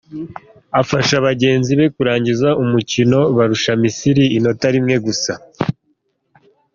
Afasha 0.81 1.15
bagenzi 1.27 1.71
be 1.79 1.85
kurangiza 1.95 2.49
umukino 2.63 3.19
barusha 3.37 3.71
Misiri 3.81 4.23
inota 4.37 4.67
rimwe 4.75 4.95
gusa. 5.05 5.33